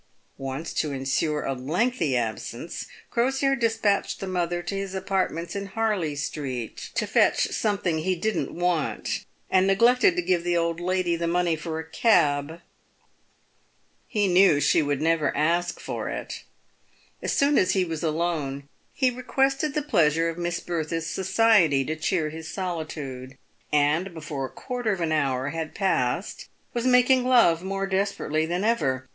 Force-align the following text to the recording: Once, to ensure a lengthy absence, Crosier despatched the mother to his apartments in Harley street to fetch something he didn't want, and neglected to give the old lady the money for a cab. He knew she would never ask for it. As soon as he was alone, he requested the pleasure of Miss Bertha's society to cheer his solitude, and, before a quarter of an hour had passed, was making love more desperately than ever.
Once, 0.39 0.73
to 0.73 0.91
ensure 0.91 1.43
a 1.45 1.53
lengthy 1.53 2.17
absence, 2.17 2.87
Crosier 3.11 3.55
despatched 3.55 4.19
the 4.19 4.25
mother 4.25 4.63
to 4.63 4.73
his 4.75 4.95
apartments 4.95 5.55
in 5.55 5.67
Harley 5.67 6.15
street 6.15 6.89
to 6.95 7.05
fetch 7.05 7.51
something 7.51 7.99
he 7.99 8.15
didn't 8.15 8.51
want, 8.51 9.25
and 9.51 9.67
neglected 9.67 10.15
to 10.15 10.23
give 10.23 10.43
the 10.43 10.57
old 10.57 10.79
lady 10.79 11.15
the 11.15 11.27
money 11.27 11.55
for 11.55 11.77
a 11.77 11.87
cab. 11.87 12.61
He 14.07 14.27
knew 14.27 14.59
she 14.59 14.81
would 14.81 15.03
never 15.03 15.37
ask 15.37 15.79
for 15.79 16.09
it. 16.09 16.45
As 17.21 17.31
soon 17.31 17.59
as 17.59 17.73
he 17.73 17.85
was 17.85 18.01
alone, 18.01 18.67
he 18.95 19.11
requested 19.11 19.75
the 19.75 19.83
pleasure 19.83 20.29
of 20.29 20.37
Miss 20.39 20.59
Bertha's 20.59 21.05
society 21.05 21.85
to 21.85 21.95
cheer 21.95 22.31
his 22.31 22.51
solitude, 22.51 23.37
and, 23.71 24.15
before 24.15 24.47
a 24.47 24.49
quarter 24.49 24.91
of 24.93 24.99
an 24.99 25.11
hour 25.11 25.49
had 25.49 25.75
passed, 25.75 26.49
was 26.73 26.87
making 26.87 27.23
love 27.23 27.61
more 27.63 27.85
desperately 27.85 28.47
than 28.47 28.63
ever. 28.63 29.07